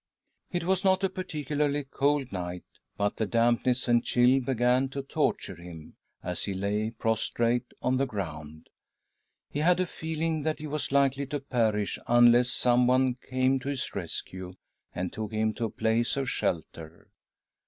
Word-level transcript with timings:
It 0.51 0.63
was 0.63 0.83
not 0.83 1.03
a 1.03 1.11
particularly 1.11 1.83
cold 1.83 2.31
night, 2.31 2.63
but 2.97 3.17
the 3.17 3.27
dampness 3.27 3.87
and 3.87 4.03
chill 4.03 4.39
began 4.39 4.89
to 4.89 5.03
torture 5.03 5.57
him 5.61 5.95
as 6.23 6.45
he 6.45 6.55
lay 6.55 6.89
prostrate 6.89 7.71
on 7.83 7.97
the 7.97 8.07
ground. 8.07 8.69
He 9.51 9.59
had 9.59 9.79
a 9.79 9.85
feeling 9.85 10.41
that 10.41 10.57
he 10.57 10.65
was 10.65 10.91
likely 10.91 11.27
to 11.27 11.39
perish 11.39 11.99
unless 12.07 12.49
someone 12.49 13.13
came 13.13 13.59
to 13.59 13.69
his 13.69 13.93
rescue 13.93 14.53
and 14.91 15.13
took 15.13 15.33
him 15.33 15.53
to 15.53 15.65
a 15.65 15.69
place 15.69 16.17
of 16.17 16.27
shelter. 16.27 17.11